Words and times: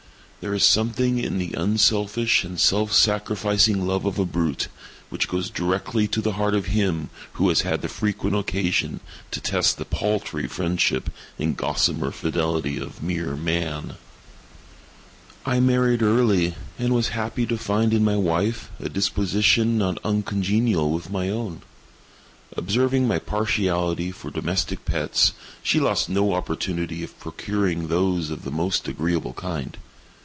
There 0.41 0.55
is 0.55 0.63
something 0.65 1.19
in 1.19 1.37
the 1.37 1.53
unselfish 1.53 2.43
and 2.43 2.59
self 2.59 2.91
sacrificing 2.93 3.85
love 3.85 4.05
of 4.05 4.17
a 4.17 4.25
brute, 4.25 4.69
which 5.09 5.27
goes 5.27 5.51
directly 5.51 6.07
to 6.07 6.19
the 6.19 6.31
heart 6.31 6.55
of 6.55 6.65
him 6.73 7.11
who 7.33 7.47
has 7.49 7.61
had 7.61 7.87
frequent 7.91 8.35
occasion 8.35 9.01
to 9.29 9.39
test 9.39 9.77
the 9.77 9.85
paltry 9.85 10.47
friendship 10.47 11.11
and 11.37 11.55
gossamer 11.55 12.09
fidelity 12.09 12.79
of 12.79 13.03
mere 13.03 13.35
Man. 13.35 13.97
I 15.45 15.59
married 15.59 16.01
early, 16.01 16.55
and 16.79 16.91
was 16.95 17.09
happy 17.09 17.45
to 17.45 17.55
find 17.55 17.93
in 17.93 18.03
my 18.03 18.17
wife 18.17 18.71
a 18.79 18.89
disposition 18.89 19.77
not 19.77 19.99
uncongenial 20.03 20.89
with 20.91 21.11
my 21.11 21.29
own. 21.29 21.61
Observing 22.57 23.07
my 23.07 23.19
partiality 23.19 24.09
for 24.11 24.31
domestic 24.31 24.85
pets, 24.85 25.33
she 25.61 25.79
lost 25.79 26.09
no 26.09 26.33
opportunity 26.33 27.03
of 27.03 27.19
procuring 27.19 27.89
those 27.89 28.31
of 28.31 28.43
the 28.43 28.49
most 28.51 28.87
agreeable 28.87 29.33
kind. 29.33 29.77